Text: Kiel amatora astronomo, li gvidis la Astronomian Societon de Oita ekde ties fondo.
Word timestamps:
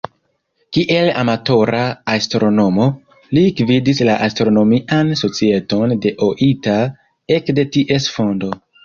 Kiel 0.75 1.07
amatora 1.23 1.81
astronomo, 2.13 2.87
li 3.39 3.43
gvidis 3.59 4.01
la 4.07 4.15
Astronomian 4.29 5.13
Societon 5.21 5.95
de 6.07 6.13
Oita 6.29 6.79
ekde 7.37 7.67
ties 7.77 8.09
fondo. 8.17 8.51